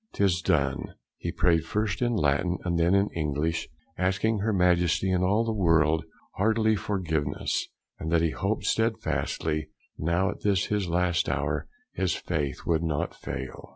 This 0.17 0.41
done, 0.41 0.95
he 1.19 1.31
prayed 1.31 1.63
first 1.63 2.01
in 2.01 2.15
Latin, 2.15 2.57
and 2.65 2.79
then 2.79 2.95
in 2.95 3.11
English, 3.11 3.69
asking 3.99 4.39
Her 4.39 4.51
Majesty, 4.51 5.11
and 5.11 5.23
all 5.23 5.45
the 5.45 5.53
world, 5.53 6.05
heartily, 6.37 6.75
forgiveness, 6.75 7.67
and 7.99 8.11
that 8.11 8.23
he 8.23 8.31
hoped, 8.31 8.65
stedfastly, 8.65 9.69
now 9.99 10.31
at 10.31 10.41
this 10.41 10.65
his 10.65 10.87
last 10.87 11.29
hour, 11.29 11.67
his 11.93 12.15
faith 12.15 12.61
would 12.65 12.81
not 12.81 13.13
fail. 13.13 13.69